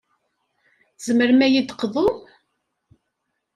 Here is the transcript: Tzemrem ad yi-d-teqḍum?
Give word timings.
Tzemrem 0.97 1.41
ad 1.45 1.51
yi-d-teqḍum? 1.53 2.15